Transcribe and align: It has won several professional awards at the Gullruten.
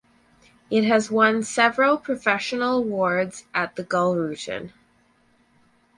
It 0.71 0.83
has 0.83 1.11
won 1.11 1.43
several 1.43 1.95
professional 1.95 2.79
awards 2.79 3.45
at 3.53 3.75
the 3.75 3.83
Gullruten. 3.83 4.73